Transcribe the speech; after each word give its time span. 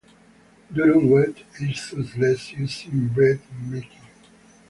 Durum 0.75 1.05
wheat 1.11 1.37
is 1.59 1.91
thus 1.91 2.17
less 2.17 2.53
used 2.53 2.87
in 2.91 3.07
breadmaking. 3.13 4.07